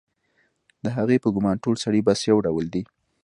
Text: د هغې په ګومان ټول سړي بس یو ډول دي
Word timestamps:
د 0.83 0.85
هغې 0.97 1.17
په 1.23 1.29
ګومان 1.35 1.57
ټول 1.63 1.75
سړي 1.83 2.01
بس 2.07 2.19
یو 2.29 2.37
ډول 2.45 2.65
دي 2.73 2.81